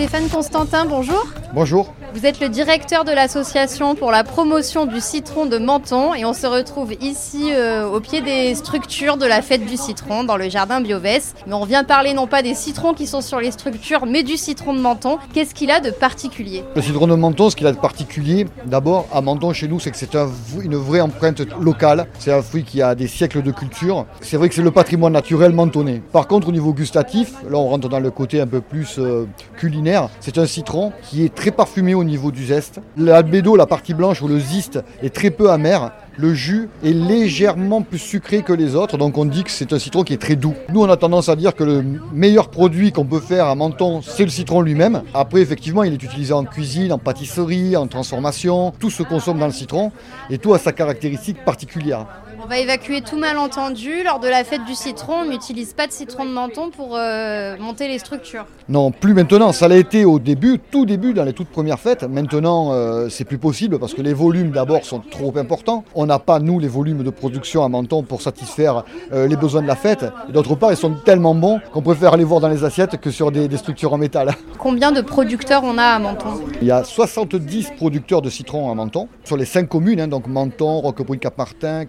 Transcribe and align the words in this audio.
Stéphane 0.00 0.30
Constantin, 0.30 0.86
bonjour. 0.86 1.26
Bonjour. 1.52 1.92
Vous 2.14 2.24
êtes 2.24 2.40
le 2.40 2.48
directeur 2.48 3.04
de 3.04 3.12
l'association 3.12 3.94
pour 3.94 4.10
la 4.10 4.24
promotion 4.24 4.86
du 4.86 4.98
citron 4.98 5.44
de 5.46 5.58
Menton 5.58 6.14
et 6.14 6.24
on 6.24 6.32
se 6.32 6.46
retrouve 6.46 6.94
ici 7.02 7.50
euh, 7.52 7.86
au 7.86 8.00
pied 8.00 8.20
des 8.22 8.54
structures 8.54 9.16
de 9.18 9.26
la 9.26 9.42
fête 9.42 9.64
du 9.66 9.76
citron 9.76 10.24
dans 10.24 10.36
le 10.38 10.48
jardin 10.48 10.80
Biovès. 10.80 11.34
Mais 11.46 11.52
on 11.52 11.64
vient 11.66 11.84
parler 11.84 12.14
non 12.14 12.26
pas 12.26 12.42
des 12.42 12.54
citrons 12.54 12.94
qui 12.94 13.06
sont 13.06 13.20
sur 13.20 13.40
les 13.40 13.50
structures 13.50 14.06
mais 14.06 14.22
du 14.22 14.36
citron 14.38 14.72
de 14.74 14.80
Menton. 14.80 15.18
Qu'est-ce 15.34 15.54
qu'il 15.54 15.70
a 15.70 15.80
de 15.80 15.90
particulier? 15.90 16.64
Le 16.74 16.80
citron 16.82 17.06
de 17.06 17.14
Menton, 17.14 17.50
ce 17.50 17.54
qu'il 17.56 17.66
a 17.66 17.72
de 17.72 17.78
particulier, 17.78 18.46
d'abord 18.64 19.06
à 19.12 19.20
Menton 19.20 19.52
chez 19.52 19.68
nous, 19.68 19.78
c'est 19.78 19.90
que 19.90 19.98
c'est 19.98 20.14
un- 20.16 20.30
une 20.62 20.76
vraie 20.76 21.00
empreinte 21.02 21.42
locale. 21.60 22.06
C'est 22.18 22.32
un 22.32 22.42
fruit 22.42 22.64
qui 22.64 22.80
a 22.80 22.94
des 22.94 23.06
siècles 23.06 23.42
de 23.42 23.50
culture. 23.52 24.06
C'est 24.22 24.38
vrai 24.38 24.48
que 24.48 24.54
c'est 24.54 24.62
le 24.62 24.70
patrimoine 24.72 25.12
naturel 25.12 25.52
mentonné. 25.52 26.02
Par 26.12 26.26
contre, 26.26 26.48
au 26.48 26.52
niveau 26.52 26.72
gustatif, 26.72 27.34
là 27.48 27.58
on 27.58 27.68
rentre 27.68 27.88
dans 27.88 28.00
le 28.00 28.10
côté 28.10 28.40
un 28.40 28.46
peu 28.46 28.60
plus 28.62 28.96
euh, 28.98 29.26
culinaire, 29.58 29.89
c'est 30.20 30.38
un 30.38 30.46
citron 30.46 30.92
qui 31.02 31.24
est 31.24 31.34
très 31.34 31.50
parfumé 31.50 31.94
au 31.94 32.04
niveau 32.04 32.30
du 32.30 32.46
zeste. 32.46 32.80
L'albédo, 32.96 33.56
la 33.56 33.66
partie 33.66 33.94
blanche 33.94 34.22
ou 34.22 34.28
le 34.28 34.38
zeste, 34.38 34.80
est 35.02 35.14
très 35.14 35.30
peu 35.30 35.50
amer. 35.50 35.92
Le 36.16 36.34
jus 36.34 36.68
est 36.84 36.92
légèrement 36.92 37.82
plus 37.82 37.98
sucré 37.98 38.42
que 38.42 38.52
les 38.52 38.74
autres, 38.74 38.98
donc 38.98 39.16
on 39.16 39.24
dit 39.24 39.42
que 39.42 39.50
c'est 39.50 39.72
un 39.72 39.78
citron 39.78 40.02
qui 40.02 40.12
est 40.12 40.20
très 40.20 40.36
doux. 40.36 40.54
Nous, 40.68 40.82
on 40.82 40.88
a 40.90 40.96
tendance 40.96 41.28
à 41.28 41.36
dire 41.36 41.54
que 41.54 41.64
le 41.64 41.82
meilleur 42.12 42.48
produit 42.48 42.92
qu'on 42.92 43.06
peut 43.06 43.20
faire 43.20 43.46
à 43.46 43.54
Menton, 43.54 44.02
c'est 44.02 44.24
le 44.24 44.30
citron 44.30 44.60
lui-même. 44.60 45.02
Après, 45.14 45.40
effectivement, 45.40 45.82
il 45.82 45.94
est 45.94 46.02
utilisé 46.02 46.34
en 46.34 46.44
cuisine, 46.44 46.92
en 46.92 46.98
pâtisserie, 46.98 47.76
en 47.76 47.86
transformation. 47.86 48.72
Tout 48.78 48.90
se 48.90 49.02
consomme 49.02 49.38
dans 49.38 49.46
le 49.46 49.52
citron 49.52 49.92
et 50.28 50.38
tout 50.38 50.52
a 50.52 50.58
sa 50.58 50.72
caractéristique 50.72 51.42
particulière. 51.44 52.06
On 52.42 52.46
va 52.46 52.58
évacuer 52.58 53.02
tout 53.02 53.18
malentendu. 53.18 54.02
Lors 54.02 54.18
de 54.18 54.26
la 54.26 54.44
fête 54.44 54.64
du 54.64 54.74
citron, 54.74 55.24
on 55.24 55.24
n'utilise 55.26 55.74
pas 55.74 55.86
de 55.86 55.92
citron 55.92 56.24
de 56.24 56.30
Menton 56.30 56.70
pour 56.70 56.96
euh, 56.96 57.56
monter 57.58 57.86
les 57.86 57.98
structures. 57.98 58.46
Non, 58.68 58.90
plus 58.92 59.12
maintenant. 59.12 59.52
Ça 59.52 59.68
l'a 59.68 59.76
été 59.76 60.06
au 60.06 60.18
début, 60.18 60.58
tout 60.58 60.86
début, 60.86 61.12
dans 61.12 61.24
les 61.24 61.34
toutes 61.34 61.50
premières 61.50 61.78
fêtes. 61.78 62.04
Maintenant, 62.04 62.72
euh, 62.72 63.10
c'est 63.10 63.26
plus 63.26 63.36
possible 63.36 63.78
parce 63.78 63.92
que 63.92 64.00
les 64.00 64.14
volumes 64.14 64.52
d'abord 64.52 64.84
sont 64.84 65.00
trop 65.00 65.36
importants. 65.36 65.84
On 65.94 66.06
n'a 66.06 66.18
pas, 66.18 66.38
nous, 66.38 66.58
les 66.58 66.68
volumes 66.68 67.02
de 67.02 67.10
production 67.10 67.62
à 67.62 67.68
Menton 67.68 68.02
pour 68.04 68.22
satisfaire 68.22 68.84
euh, 69.12 69.26
les 69.26 69.36
besoins 69.36 69.60
de 69.60 69.66
la 69.66 69.76
fête. 69.76 70.06
D'autre 70.30 70.54
part, 70.54 70.70
ils 70.72 70.78
sont 70.78 70.94
tellement 70.94 71.34
bons 71.34 71.60
qu'on 71.72 71.82
préfère 71.82 72.16
les 72.16 72.24
voir 72.24 72.40
dans 72.40 72.48
les 72.48 72.64
assiettes 72.64 72.98
que 72.98 73.10
sur 73.10 73.30
des, 73.32 73.48
des 73.48 73.56
structures 73.58 73.92
en 73.92 73.98
métal. 73.98 74.34
Combien 74.58 74.92
de 74.92 75.02
producteurs 75.02 75.62
on 75.64 75.76
a 75.76 75.84
à 75.84 75.98
Menton? 75.98 76.40
Il 76.62 76.68
y 76.68 76.70
a 76.70 76.84
70 76.84 77.72
producteurs 77.76 78.22
de 78.22 78.30
citrons 78.30 78.70
à 78.70 78.74
Menton, 78.74 79.08
sur 79.24 79.36
les 79.36 79.44
5 79.44 79.68
communes, 79.68 80.00
hein, 80.00 80.08
donc 80.08 80.26
Menton, 80.26 80.80
Roquebrune-Cap-Martin, 80.80 81.84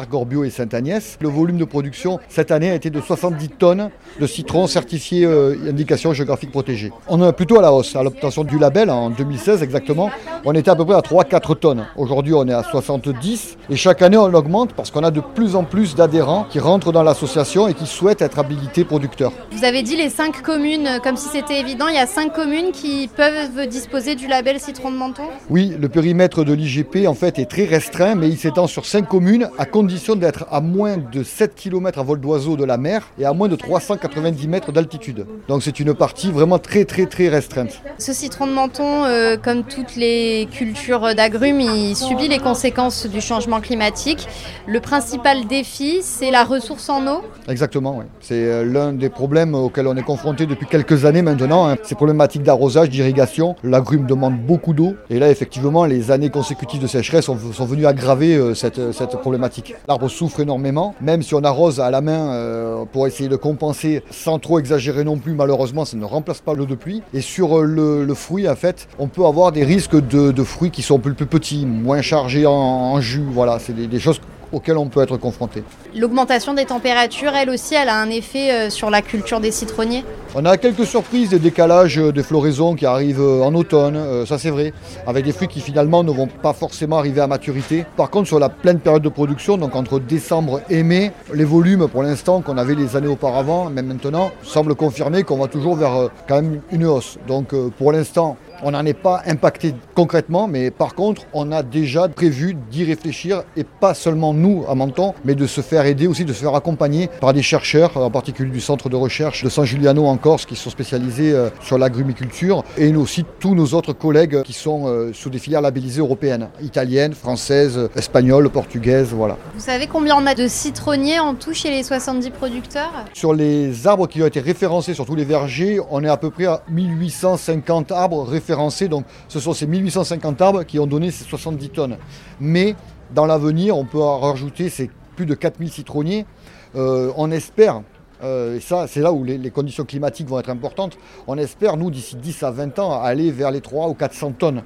Gorbio 0.00 0.44
et 0.44 0.50
Sainte-Agnès. 0.50 1.18
Le 1.20 1.28
volume 1.28 1.58
de 1.58 1.64
production 1.64 2.18
cette 2.28 2.50
année 2.50 2.70
a 2.70 2.74
été 2.74 2.90
de 2.90 3.00
70 3.00 3.48
tonnes 3.50 3.90
de 4.20 4.26
citrons 4.26 4.66
certifiés 4.66 5.24
euh, 5.24 5.56
indication 5.68 6.12
géographique 6.12 6.50
protégée. 6.50 6.92
On 7.08 7.26
est 7.26 7.32
plutôt 7.32 7.58
à 7.58 7.62
la 7.62 7.72
hausse. 7.72 7.94
À 7.96 8.02
l'obtention 8.02 8.44
du 8.44 8.58
label 8.58 8.90
en 8.90 9.10
2016 9.10 9.62
exactement, 9.62 10.10
on 10.44 10.54
était 10.54 10.70
à 10.70 10.76
peu 10.76 10.84
près 10.84 10.94
à 10.94 11.00
3-4 11.00 11.58
tonnes. 11.58 11.86
Aujourd'hui, 11.96 12.34
on 12.34 12.46
est 12.48 12.52
à 12.52 12.62
70 12.62 13.58
et 13.70 13.76
chaque 13.76 14.02
année, 14.02 14.16
on 14.16 14.32
augmente 14.32 14.72
parce 14.72 14.90
qu'on 14.90 15.04
a 15.04 15.10
de 15.10 15.20
plus 15.20 15.56
en 15.56 15.64
plus 15.64 15.94
d'adhérents 15.94 16.46
qui 16.48 16.58
rentrent 16.58 16.92
dans 16.92 17.02
l'association 17.02 17.68
et 17.68 17.74
qui 17.74 17.86
souhaitent 17.86 18.22
être 18.22 18.38
habilités 18.38 18.84
producteurs. 18.84 19.32
Vous 19.52 19.64
avez 19.64 19.82
dit 19.82 19.96
les 19.96 20.08
cinq 20.08 20.42
communes, 20.42 20.86
euh, 20.86 20.98
comme 20.98 21.16
si 21.16 21.28
c'était 21.28 21.60
évident. 21.60 21.88
Il 21.88 21.94
y 21.94 21.98
a 21.98 22.06
cinq 22.06 22.32
communes 22.32 22.72
qui 22.72 23.08
peuvent 23.14 23.66
disposer 23.68 24.14
du 24.14 24.26
label 24.26 24.58
citron 24.58 24.90
de 24.90 24.96
Menton? 24.96 25.24
Oui, 25.50 25.74
le 25.78 25.88
périmètre 25.88 26.44
de 26.44 26.52
l'IGP 26.52 27.06
en 27.06 27.14
fait 27.14 27.38
est 27.38 27.46
très 27.46 27.64
restreint, 27.64 28.14
mais 28.14 28.28
il 28.28 28.38
s'étend 28.38 28.66
sur 28.66 28.86
5 28.86 29.08
communes 29.08 29.50
à 29.58 29.64
condition 29.82 30.14
d'être 30.14 30.46
à 30.48 30.60
moins 30.60 30.96
de 30.96 31.24
7 31.24 31.56
km 31.56 31.98
à 31.98 32.04
vol 32.04 32.20
d'oiseau 32.20 32.56
de 32.56 32.64
la 32.64 32.76
mer 32.76 33.08
et 33.18 33.24
à 33.24 33.32
moins 33.32 33.48
de 33.48 33.56
390 33.56 34.46
mètres 34.46 34.70
d'altitude. 34.70 35.26
Donc 35.48 35.64
c'est 35.64 35.80
une 35.80 35.92
partie 35.92 36.30
vraiment 36.30 36.60
très 36.60 36.84
très 36.84 37.06
très 37.06 37.28
restreinte. 37.28 37.82
Ce 37.98 38.12
citron 38.12 38.46
de 38.46 38.52
menton, 38.52 39.04
euh, 39.06 39.36
comme 39.36 39.64
toutes 39.64 39.96
les 39.96 40.46
cultures 40.52 41.16
d'agrumes, 41.16 41.58
il 41.60 41.96
subit 41.96 42.28
les 42.28 42.38
conséquences 42.38 43.06
du 43.06 43.20
changement 43.20 43.60
climatique. 43.60 44.28
Le 44.68 44.78
principal 44.78 45.48
défi, 45.48 45.98
c'est 46.02 46.30
la 46.30 46.44
ressource 46.44 46.88
en 46.88 47.04
eau. 47.08 47.22
Exactement, 47.48 47.96
oui. 47.98 48.04
C'est 48.20 48.34
euh, 48.34 48.64
l'un 48.64 48.92
des 48.92 49.08
problèmes 49.08 49.56
auxquels 49.56 49.88
on 49.88 49.96
est 49.96 50.02
confronté 50.04 50.46
depuis 50.46 50.66
quelques 50.68 51.04
années 51.06 51.22
maintenant. 51.22 51.68
hein. 51.68 51.76
Ces 51.82 51.96
problématiques 51.96 52.44
d'arrosage, 52.44 52.88
d'irrigation. 52.88 53.56
L'agrume 53.64 54.06
demande 54.06 54.38
beaucoup 54.38 54.74
d'eau. 54.74 54.94
Et 55.10 55.18
là, 55.18 55.28
effectivement, 55.28 55.86
les 55.86 56.12
années 56.12 56.30
consécutives 56.30 56.80
de 56.80 56.86
sécheresse 56.86 57.24
sont, 57.24 57.36
sont 57.52 57.64
venues 57.66 57.86
aggraver 57.86 58.36
euh, 58.36 58.54
cette, 58.54 58.92
cette 58.92 59.16
problématique. 59.16 59.71
L'arbre 59.88 60.08
souffre 60.08 60.40
énormément, 60.40 60.94
même 61.00 61.22
si 61.22 61.34
on 61.34 61.44
arrose 61.44 61.80
à 61.80 61.90
la 61.90 62.00
main 62.00 62.32
euh, 62.32 62.84
pour 62.90 63.06
essayer 63.06 63.28
de 63.28 63.36
compenser 63.36 64.02
sans 64.10 64.38
trop 64.38 64.58
exagérer 64.58 65.04
non 65.04 65.18
plus, 65.18 65.34
malheureusement, 65.34 65.84
ça 65.84 65.96
ne 65.96 66.04
remplace 66.04 66.40
pas 66.40 66.54
l'eau 66.54 66.66
de 66.66 66.74
pluie. 66.74 67.02
Et 67.14 67.20
sur 67.20 67.58
euh, 67.58 68.04
le, 68.06 68.14
fruit, 68.14 68.48
en 68.48 68.56
fait, 68.56 68.88
on 68.98 69.08
peut 69.08 69.24
avoir 69.24 69.52
des 69.52 69.64
risques 69.64 69.96
de, 69.96 70.44
fruits 70.44 70.70
qui 70.70 70.82
sont 70.82 70.98
plus, 70.98 71.14
petits, 71.14 71.66
moins 71.66 72.02
chargés 72.02 72.46
en, 72.46 73.00
jus. 73.00 73.24
Voilà, 73.32 73.58
c'est 73.58 73.72
des 73.72 74.00
choses 74.00 74.20
auxquelles 74.52 74.76
on 74.76 74.86
peut 74.86 75.02
être 75.02 75.16
confronté. 75.16 75.64
L'augmentation 75.96 76.54
des 76.54 76.64
températures, 76.64 77.34
elle 77.34 77.50
aussi, 77.50 77.74
elle 77.74 77.88
a 77.88 78.00
un 78.00 78.10
effet 78.10 78.52
euh, 78.52 78.70
sur 78.70 78.90
la 78.90 79.02
culture 79.02 79.40
des 79.40 79.50
citronniers? 79.50 80.04
On 80.34 80.44
a 80.44 80.56
quelques 80.56 80.86
surprises, 80.86 81.30
des 81.30 81.38
décalages 81.38 81.98
euh, 81.98 82.12
de 82.12 82.22
floraison 82.22 82.74
qui 82.74 82.86
arrivent 82.86 83.20
euh, 83.20 83.42
en 83.42 83.54
automne, 83.54 84.26
ça 84.26 84.38
c'est 84.38 84.50
vrai, 84.50 84.72
avec 85.06 85.24
des 85.24 85.32
fruits 85.32 85.48
qui 85.48 85.60
finalement 85.60 86.04
ne 86.04 86.10
vont 86.10 86.26
pas 86.26 86.52
forcément 86.52 86.98
arriver 86.98 87.20
à 87.20 87.26
maturité. 87.26 87.84
Par 87.96 88.10
contre, 88.10 88.28
sur 88.28 88.38
la 88.38 88.48
pleine 88.48 88.78
période 88.78 89.02
de 89.02 89.08
production, 89.08 89.56
donc 89.58 89.74
entre 89.74 89.98
décembre 89.98 90.60
et 90.70 90.82
mai, 90.82 91.12
les 91.32 91.44
volumes 91.44 91.88
pour 91.88 92.02
l'instant 92.02 92.40
qu'on 92.40 92.58
avait 92.58 92.74
les 92.74 92.96
années 92.96 93.08
auparavant, 93.08 93.70
même 93.70 93.86
maintenant, 93.86 94.30
semblent 94.42 94.74
confirmer 94.74 95.22
qu'on 95.22 95.38
va 95.38 95.48
toujours 95.48 95.76
vers 95.76 96.08
quand 96.28 96.36
même 96.36 96.60
une 96.70 96.86
hausse. 96.86 97.18
Donc 97.26 97.54
pour 97.78 97.92
l'instant, 97.92 98.36
on 98.62 98.70
n'en 98.70 98.86
est 98.86 98.94
pas 98.94 99.22
impacté 99.26 99.74
concrètement, 99.94 100.46
mais 100.46 100.70
par 100.70 100.94
contre, 100.94 101.22
on 101.32 101.52
a 101.52 101.62
déjà 101.62 102.08
prévu 102.08 102.56
d'y 102.70 102.84
réfléchir, 102.84 103.42
et 103.56 103.64
pas 103.64 103.94
seulement 103.94 104.32
nous 104.32 104.64
à 104.68 104.74
Menton, 104.74 105.14
mais 105.24 105.34
de 105.34 105.46
se 105.46 105.60
faire 105.60 105.84
aider 105.86 106.06
aussi, 106.06 106.24
de 106.24 106.32
se 106.32 106.40
faire 106.40 106.54
accompagner 106.54 107.08
par 107.20 107.32
des 107.32 107.42
chercheurs, 107.42 107.96
en 107.96 108.10
particulier 108.10 108.50
du 108.50 108.60
centre 108.60 108.88
de 108.88 108.96
recherche 108.96 109.44
de 109.44 109.48
San 109.48 109.64
Giuliano 109.64 110.06
en 110.06 110.16
Corse, 110.16 110.46
qui 110.46 110.56
sont 110.56 110.70
spécialisés 110.70 111.32
euh, 111.32 111.48
sur 111.60 111.78
l'agrumiculture, 111.78 112.62
et 112.78 112.94
aussi 112.94 113.24
tous 113.40 113.54
nos 113.54 113.66
autres 113.74 113.92
collègues 113.92 114.42
qui 114.42 114.52
sont 114.52 114.86
euh, 114.86 115.12
sous 115.12 115.30
des 115.30 115.38
filières 115.38 115.60
labellisées 115.60 116.00
européennes, 116.00 116.48
italiennes, 116.60 117.14
françaises, 117.14 117.90
espagnoles, 117.96 118.48
portugaises, 118.48 119.12
voilà. 119.12 119.36
Vous 119.54 119.60
savez 119.60 119.86
combien 119.86 120.16
on 120.16 120.26
a 120.26 120.34
de 120.34 120.46
citronniers 120.46 121.18
en 121.18 121.34
tout 121.34 121.52
chez 121.52 121.70
les 121.70 121.82
70 121.82 122.30
producteurs? 122.30 122.92
Sur 123.12 123.34
les 123.34 123.86
arbres 123.86 124.06
qui 124.06 124.22
ont 124.22 124.26
été 124.26 124.40
référencés 124.40 124.94
sur 124.94 125.06
tous 125.06 125.16
les 125.16 125.24
vergers, 125.24 125.80
on 125.90 126.04
est 126.04 126.08
à 126.08 126.16
peu 126.16 126.30
près 126.30 126.46
à 126.46 126.62
1850 126.70 127.90
arbres 127.92 128.22
référencés. 128.22 128.51
Donc 128.88 129.04
ce 129.28 129.40
sont 129.40 129.52
ces 129.52 129.66
1850 129.66 130.40
arbres 130.40 130.62
qui 130.64 130.78
ont 130.78 130.86
donné 130.86 131.10
ces 131.10 131.24
70 131.24 131.70
tonnes. 131.70 131.96
Mais 132.40 132.74
dans 133.14 133.26
l'avenir, 133.26 133.76
on 133.76 133.84
peut 133.84 134.00
rajouter 134.00 134.68
ces 134.68 134.90
plus 135.16 135.26
de 135.26 135.34
4000 135.34 135.70
citronniers. 135.70 136.26
Euh, 136.74 137.12
on 137.16 137.30
espère, 137.30 137.82
euh, 138.24 138.56
et 138.56 138.60
ça 138.60 138.86
c'est 138.86 139.00
là 139.00 139.12
où 139.12 139.24
les, 139.24 139.50
conditions 139.50 139.84
climatiques 139.84 140.28
vont 140.28 140.40
être 140.40 140.48
importantes, 140.48 140.96
on 141.26 141.36
espère, 141.36 141.76
nous, 141.76 141.90
d'ici 141.90 142.16
10 142.16 142.42
à 142.44 142.50
20 142.50 142.78
ans, 142.78 143.02
aller 143.02 143.30
vers 143.30 143.50
les 143.50 143.60
3 143.60 143.88
ou 143.88 143.94
400 143.94 144.32
tonnes. 144.38 144.62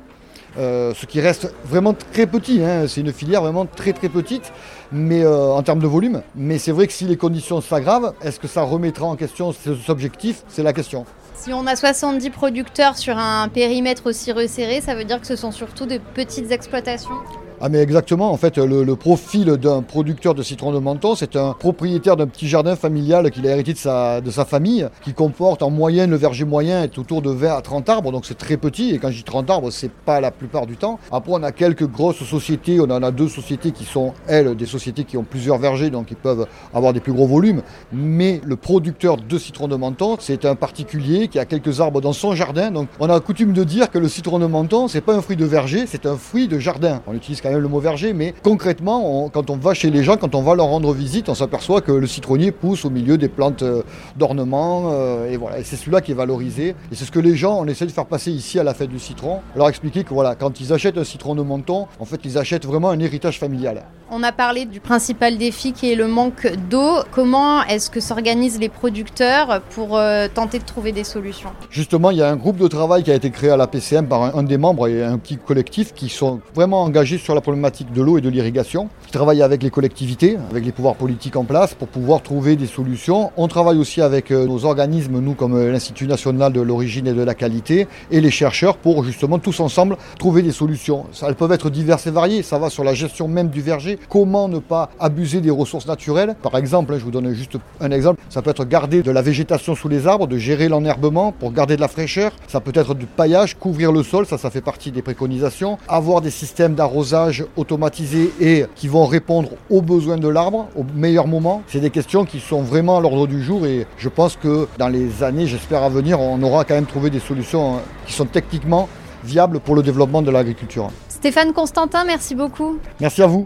Euh, 0.59 0.95
ce 0.95 1.05
qui 1.05 1.21
reste 1.21 1.53
vraiment 1.65 1.95
très 2.13 2.27
petit, 2.27 2.63
hein. 2.63 2.87
c'est 2.89 3.03
une 3.03 3.13
filière 3.13 3.43
vraiment 3.43 3.67
très 3.67 3.93
très 3.93 4.09
petite 4.09 4.53
mais 4.91 5.27
en 5.27 5.63
termes 5.65 5.81
de 5.81 5.87
volume. 5.87 6.23
Mais 6.37 6.59
c'est 6.59 6.71
vrai 6.71 6.87
que 6.87 6.93
si 6.93 7.07
les 7.07 7.17
conditions 7.17 7.61
s'aggravent, 7.61 8.15
est-ce 8.23 8.39
que 8.39 8.47
ça 8.47 8.63
remettra 8.63 9.05
en 9.05 9.17
question 9.17 9.53
ces 9.53 9.91
objectifs 9.91 10.45
C'est 10.49 10.63
la 10.63 10.73
question. 10.73 11.05
Si 11.39 11.53
on 11.53 11.67
a 11.67 11.77
70 11.77 12.31
producteurs 12.31 12.97
sur 12.97 13.19
un 13.19 13.49
périmètre 13.49 14.07
aussi 14.07 14.33
resserré, 14.33 14.81
ça 14.81 14.95
veut 14.95 15.05
dire 15.05 15.21
que 15.21 15.27
ce 15.27 15.37
sont 15.37 15.53
surtout 15.53 15.85
de 15.87 15.99
petites 15.99 16.51
exploitations? 16.51 17.15
Ah 17.61 17.69
mais 17.69 17.79
exactement, 17.79 18.31
en 18.31 18.37
fait 18.37 18.59
le, 18.59 18.97
profil 18.97 19.47
d'un 19.57 19.83
producteur 19.83 20.35
de 20.35 20.43
citron 20.43 20.73
de 20.73 20.79
menton, 20.79 21.15
c'est 21.15 21.37
un 21.37 21.53
propriétaire 21.53 22.17
d'un 22.17 22.27
petit 22.27 22.49
jardin 22.49 22.77
familial 22.77 23.31
qu'il 23.31 23.47
a 23.47 23.53
hérité 23.53 23.73
de 23.73 23.79
sa, 23.79 24.21
de 24.21 24.31
sa 24.31 24.45
famille, 24.45 24.89
qui 25.03 25.13
comporte 25.13 25.63
en 25.63 25.71
moyenne, 25.71 26.11
le 26.11 26.17
verger 26.17 26.45
moyen 26.45 26.83
est 26.83 26.99
autour 26.99 27.23
de 27.23 27.31
20 27.31 27.57
à 27.57 27.61
30 27.63 27.89
arbres, 27.89 28.13
donc 28.13 28.27
c'est 28.27 28.39
très 28.39 28.57
petit, 28.57 28.95
et 28.95 28.99
quand 28.99 29.11
je 29.11 29.17
dis 29.17 29.23
30 29.23 29.51
arbres, 29.51 29.71
c'est 29.71 29.91
pas 29.91 30.21
la 30.21 30.31
plupart 30.31 30.67
du 30.67 30.77
temps. 30.77 30.99
Après 31.11 31.33
on 31.33 31.43
a 31.43 31.53
quelques 31.53 31.87
grosses 31.87 32.25
sociétés, 32.25 32.81
on 32.81 32.91
en 32.91 33.03
a 33.03 33.11
deux 33.11 33.29
sociétés 33.29 33.73
qui 33.73 33.85
sont, 33.85 34.13
elles, 34.27 34.55
des 34.55 34.67
sociétés 34.67 35.05
qui 35.05 35.17
ont 35.17 35.25
plusieurs 35.25 35.59
vergers, 35.59 35.91
donc 35.91 36.11
ils 36.11 36.17
peuvent 36.17 36.47
avoir 36.75 36.93
des 36.93 37.01
plus 37.01 37.13
gros 37.13 37.27
volumes, 37.27 37.63
mais 37.93 38.41
le 38.45 38.57
producteur 38.57 39.17
de 39.17 39.39
citron 39.39 39.69
de 39.69 39.77
menton, 39.77 40.17
c'est 40.21 40.45
un 40.45 40.55
particulier 40.55 41.29
qui 41.29 41.39
a 41.39 41.45
quelques 41.45 41.81
arbres 41.81 42.01
dans 42.01 42.13
son 42.13 42.35
jardin, 42.35 42.71
donc 42.71 42.89
on 43.01 43.09
a 43.09 43.19
coutume 43.27 43.53
de 43.53 43.65
dire 43.65 43.91
que 43.91 43.99
le 43.99 44.09
citron 44.09 44.39
de 44.39 44.47
menton, 44.47 44.87
c'est 44.87 45.01
pas 45.01 45.15
un 45.15 45.21
fruit 45.21 45.37
de 45.37 45.45
verger, 45.45 45.87
c'est 45.87 46.07
un 46.07 46.17
fruit 46.17 46.47
de 46.47 46.61
jardin. 46.61 47.03
On 47.09 47.15
utilise 47.15 47.41
quand 47.47 47.53
même 47.53 47.63
le 47.63 47.69
mot 47.69 47.79
verger, 47.79 48.13
mais 48.13 48.35
concrètement, 48.43 49.31
quand 49.33 49.51
on 49.51 49.57
va 49.57 49.73
chez 49.73 49.91
les 49.91 50.03
gens, 50.03 50.17
quand 50.17 50.35
on 50.35 50.43
va 50.43 50.55
leur 50.55 50.67
rendre 50.67 50.93
visite, 50.93 51.29
on 51.29 51.35
s'aperçoit 51.35 51.81
que 51.81 51.93
le 51.93 52.07
citronnier 52.07 52.51
pousse 52.51 52.85
au 52.85 52.91
milieu 52.91 53.19
des 53.19 53.29
plantes 53.29 53.63
euh, 53.63 53.83
d'ornement, 54.17 54.91
euh, 54.93 55.31
et 55.31 55.37
voilà, 55.37 55.61
et 55.61 55.65
c'est 55.65 55.77
celui-là 55.77 56.01
qui 56.01 56.11
est 56.11 56.17
valorisé. 56.17 56.75
Et 56.91 56.95
c'est 56.95 57.05
ce 57.05 57.13
que 57.13 57.21
les 57.21 57.37
gens, 57.37 57.57
on 57.61 57.67
essaie 57.67 57.87
de 57.87 57.93
faire 57.93 58.07
passer 58.07 58.33
ici 58.33 58.59
à 58.59 58.65
la 58.65 58.75
fête 58.75 58.91
du 58.91 58.99
citron, 58.99 59.41
leur 59.55 59.69
expliquer 59.69 60.03
que 60.03 60.13
voilà, 60.13 60.35
quand 60.35 60.61
ils 60.61 60.73
achètent 60.73 60.99
un 60.99 61.05
citron 61.05 61.35
de 61.35 61.43
Menton, 61.43 61.87
en 62.01 62.05
fait, 62.05 62.21
ils 62.25 62.37
achètent 62.37 62.67
vraiment 62.67 62.91
un 62.91 62.99
héritage 62.99 63.39
familial. 63.39 63.85
On 64.09 64.23
a 64.23 64.31
parlé 64.31 64.67
du 64.67 64.79
principal 64.79 65.37
défi 65.37 65.73
qui 65.73 65.91
est 65.91 65.97
le 65.97 66.07
manque 66.07 66.47
d'eau. 66.71 66.99
Comment 67.11 67.65
est-ce 67.65 67.91
que 67.91 67.99
s'organisent 67.99 68.61
les 68.61 68.69
producteurs 68.69 69.61
pour 69.71 69.99
euh, 69.99 70.29
tenter 70.33 70.61
de 70.61 70.65
trouver 70.65 70.93
des 70.93 71.03
solutions? 71.03 71.51
Justement, 71.71 72.13
il 72.13 72.19
y 72.19 72.23
a 72.23 72.31
un 72.31 72.37
groupe 72.37 72.57
de 72.57 72.69
travail 72.69 73.03
qui 73.03 73.11
a 73.11 73.15
été 73.15 73.31
créé 73.31 73.51
à 73.51 73.57
la 73.57 73.67
PCM 73.67 74.07
par 74.07 74.37
un, 74.37 74.45
des 74.45 74.59
membres 74.59 74.87
et 74.87 75.03
un 75.03 75.19
petit 75.19 75.37
collectif 75.37 75.93
qui 75.93 76.09
sont 76.09 76.41
vraiment 76.55 76.83
engagés 76.83 77.19
sur 77.19 77.35
la 77.37 77.41
problématique 77.41 77.93
de 77.93 78.03
l'eau 78.03 78.19
et 78.19 78.21
de 78.21 78.29
l'irrigation, 78.29 78.89
qui 79.07 79.13
travaillent 79.13 79.43
avec 79.43 79.63
les 79.63 79.71
collectivités, 79.71 80.37
avec 80.51 80.65
les 80.65 80.73
pouvoirs 80.73 80.97
politiques 80.97 81.37
en 81.37 81.45
place 81.45 81.75
pour 81.75 81.87
pouvoir 81.87 82.23
trouver 82.23 82.57
des 82.57 82.67
solutions. 82.67 83.31
On 83.37 83.47
travaille 83.47 83.79
aussi 83.79 84.01
avec 84.01 84.33
euh, 84.33 84.47
nos 84.47 84.65
organismes, 84.65 85.21
nous 85.21 85.35
comme 85.35 85.55
euh, 85.55 85.71
l'Institut 85.71 86.07
national 86.07 86.53
de 86.53 86.61
l'origine 86.61 87.07
et 87.07 87.13
de 87.13 87.23
la 87.23 87.35
qualité, 87.35 87.87
et 88.11 88.21
les 88.21 88.31
chercheurs 88.31 88.77
pour 88.79 89.05
justement 89.05 89.39
tous 89.39 89.61
ensemble 89.61 89.97
trouver 90.19 90.43
des 90.43 90.51
solutions. 90.51 91.05
elles 91.27 91.35
peuvent 91.35 91.53
être 91.53 91.71
diverses 91.71 92.07
et 92.07 92.11
variées, 92.11 92.43
ça 92.43 92.59
va 92.59 92.71
sur 92.71 92.85
la 92.85 92.95
gestion 92.95 93.29
même 93.29 93.49
du 93.49 93.61
verger 93.61 93.99
comment 94.09 94.49
ne 94.49 94.59
pas 94.59 94.89
abuser 94.99 95.41
des 95.41 95.51
ressources 95.51 95.87
naturelles? 95.87 96.35
Par 96.43 96.57
exemple, 96.57 96.95
hein, 96.95 96.97
je 96.99 97.05
vous 97.05 97.11
donne 97.11 97.33
juste 97.33 97.59
un 97.81 97.91
exemple, 97.91 98.23
ça 98.31 98.41
peut 98.41 98.51
être 98.51 98.65
garder 98.65 99.03
de 99.03 99.11
la 99.11 99.21
végétation 99.21 99.75
sous 99.75 99.89
les 99.89 100.07
arbres, 100.07 100.27
de 100.27 100.39
gérer 100.39 100.69
l'enherbement 100.69 101.33
pour 101.33 101.53
garder 101.53 101.77
de 101.77 101.83
la 101.83 101.89
fraîcheur. 101.89 102.33
Ça 102.49 102.61
peut 102.61 102.73
être 102.75 102.95
du 102.95 103.07
paillage, 103.07 103.57
couvrir 103.59 103.93
le 103.93 104.03
sol, 104.03 104.25
ça, 104.27 104.39
ça 104.39 104.49
fait 104.49 104.63
partie 104.63 104.91
des 104.91 105.03
préconisations. 105.03 105.77
Avoir 105.87 106.23
des 106.23 106.31
systèmes 106.31 106.75
d'arrosage 106.75 107.26
automatisés 107.57 108.33
et 108.41 108.65
qui 108.75 108.89
vont 108.89 109.07
répondre 109.07 109.51
aux 109.71 109.83
besoins 109.83 110.17
de 110.17 110.29
l'arbre 110.29 110.69
au 110.77 110.85
meilleur 110.95 111.27
moment. 111.27 111.63
C'est 111.67 111.81
des 111.81 111.91
questions 111.91 112.25
qui 112.25 112.41
sont 112.41 112.63
vraiment 112.63 112.97
à 112.97 113.01
l'ordre 113.01 113.27
du 113.27 113.43
jour 113.43 113.67
et 113.67 113.87
je 113.99 114.09
pense 114.09 114.37
que 114.37 114.69
dans 114.79 114.89
les 114.89 115.23
années, 115.23 115.47
j'espère 115.47 115.83
à 115.83 115.89
venir, 115.89 116.21
on 116.21 116.43
aura 116.43 116.65
quand 116.65 116.75
même 116.75 116.87
trouvé 116.87 117.11
des 117.11 117.21
solutions 117.21 117.77
hein, 117.77 117.81
qui 118.07 118.13
sont 118.13 118.27
techniquement 118.27 118.89
viables 119.25 119.61
pour 119.61 119.75
le 119.75 119.83
développement 119.83 120.23
de 120.23 120.31
l'agriculture. 120.31 120.89
Stéphane 121.09 121.53
Constantin, 121.53 122.05
merci 122.05 122.35
beaucoup. 122.35 122.79
Merci 123.01 123.23
à 123.23 123.27
vous. 123.27 123.45